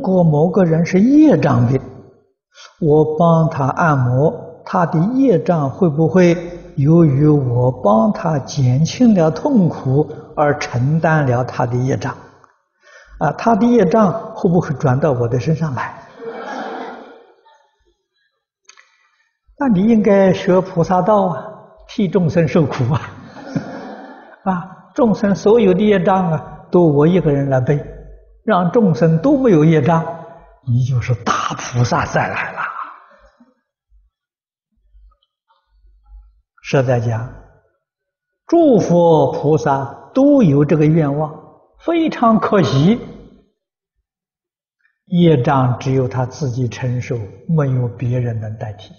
[0.00, 1.78] 如果某个人是业障病，
[2.80, 4.34] 我帮他按摩，
[4.64, 6.34] 他的业障会不会
[6.76, 12.14] 由于我帮他减轻了痛苦而承担了他的业障？
[13.18, 16.02] 啊，他的业障会不会转到我的身上来？
[19.60, 21.44] 那你应该学菩萨道啊，
[21.86, 23.02] 替众生受苦啊！
[24.50, 27.78] 啊，众生所有的业障啊，都我一个人来背。
[28.44, 30.04] 让众生都没有业障，
[30.66, 32.60] 你就是大菩萨再来了。
[36.62, 37.28] 实在讲，
[38.46, 39.84] 诸佛菩萨
[40.14, 41.34] 都有这个愿望，
[41.80, 43.00] 非常可惜，
[45.06, 47.18] 业障只有他自己承受，
[47.48, 48.94] 没有别人能代替。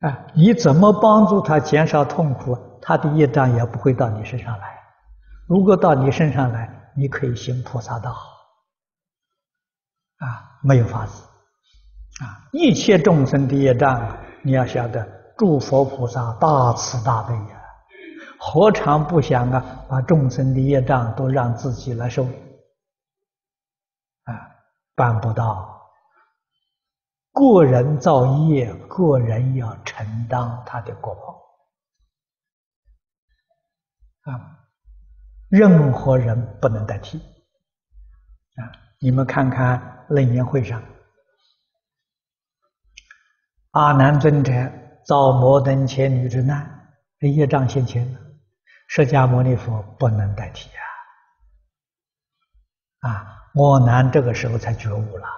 [0.00, 4.78] 啊，你怎么帮助他减少痛苦，他的业障也不会到你身上来。
[5.46, 8.12] 如果到你身上来，你可以行菩萨道，
[10.18, 11.22] 啊，没有法子，
[12.22, 15.04] 啊，一切众生的业障，你要晓得，
[15.36, 17.62] 诸佛菩萨大慈大悲呀，
[18.38, 22.30] 何尝不想啊，把众生的业障都让自己来受，啊，
[24.94, 25.90] 办不到，
[27.32, 31.42] 个人造业，个人要承担他的果报，
[34.32, 34.61] 啊。
[35.52, 38.72] 任何人不能代替啊！
[39.00, 40.82] 你们看看楞严会上，
[43.72, 44.50] 阿难尊者
[45.04, 48.20] 遭摩登伽女之难，这业障现前了，
[48.88, 50.70] 释迦牟尼佛不能代替
[53.02, 53.10] 啊！
[53.10, 55.28] 啊，阿难这个时候才觉悟了，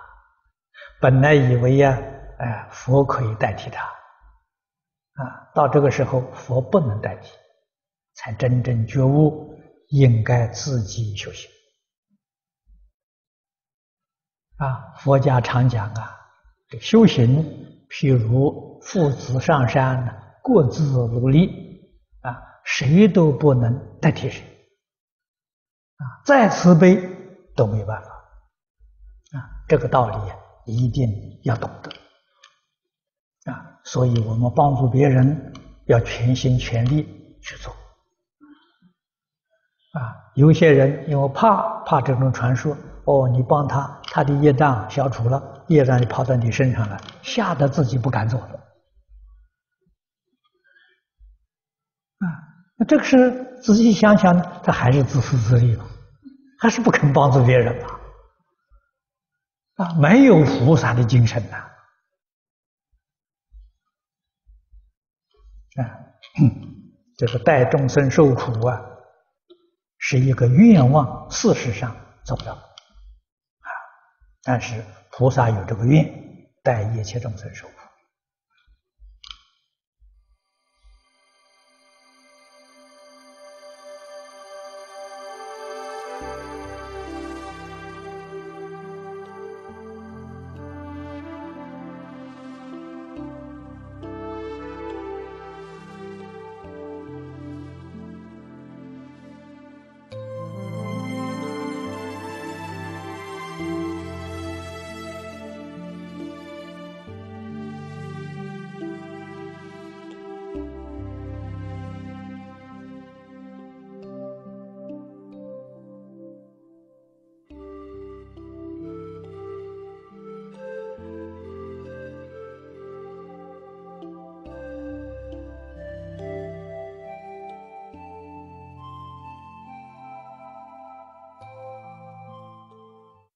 [1.01, 1.99] 本来以为呀，
[2.39, 7.33] 哎，佛可以代替他，啊，到这个时候佛不能代替，
[8.15, 9.53] 才真正觉悟。
[9.89, 11.51] 应该自己修行
[14.57, 14.95] 啊！
[14.99, 16.17] 佛家常讲啊，
[16.81, 17.43] 修行
[17.91, 21.49] 譬如父子上山，各自努力
[22.21, 24.41] 啊，谁都不能代替谁
[25.97, 26.03] 啊！
[26.25, 26.97] 再慈悲
[27.57, 28.09] 都没办法
[29.39, 29.65] 啊！
[29.69, 31.09] 这个道理一定
[31.43, 33.81] 要懂得啊！
[33.85, 35.53] 所以我们帮助别人
[35.87, 37.75] 要全心全力去做。
[39.95, 48.55] 啊，有些人因为怕怕这种传说，哦，你帮他，他的业障消除了，业障就跑到你身上了，吓得自己不敢做了。
[52.19, 52.27] 啊，
[52.77, 53.31] 那这个是
[53.63, 55.85] 仔细想想呢，他还是自私自利嘛，
[56.59, 57.89] 还是不肯帮助别人嘛？
[59.77, 61.57] 啊，没有菩萨的精神呐！
[65.81, 65.87] 啊，
[67.17, 68.91] 这个带众生受苦啊。
[70.07, 73.69] 是一个愿望，事实上做不到啊。
[74.43, 76.07] 但是菩萨有这个愿，
[76.63, 77.73] 代一切众生受苦。